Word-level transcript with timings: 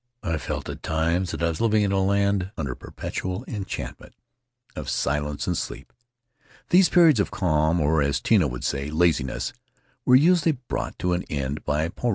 I 0.23 0.39
felt 0.39 0.67
at 0.67 0.81
times 0.81 1.29
that 1.29 1.43
I 1.43 1.49
was 1.49 1.61
living 1.61 1.83
in 1.83 1.91
a 1.91 2.03
land 2.03 2.49
under 2.57 2.71
a 2.71 2.75
perpetual 2.75 3.45
enchant 3.47 3.99
ment 3.99 4.15
of 4.75 4.89
silence 4.89 5.45
and 5.45 5.55
sleep. 5.55 5.93
These 6.71 6.89
periods 6.89 7.19
of 7.19 7.29
calm— 7.29 7.79
or, 7.79 8.01
as 8.01 8.19
Tino 8.19 8.47
would 8.47 8.63
say, 8.63 8.89
laziness— 8.89 9.53
were 10.07 10.15
usually 10.15 10.53
brought 10.53 10.97
to 10.97 11.13
an 11.13 11.21
end 11.29 11.63
by 11.65 11.87
Puarei. 11.89 12.09